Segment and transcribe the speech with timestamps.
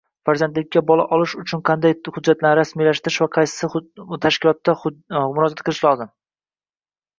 [0.27, 3.71] Farzandlikka bola olish uchun qanday hujjatlarni rasmiylashtirish va qaysi
[4.27, 6.13] tashkilotga murojaat qilish lozim?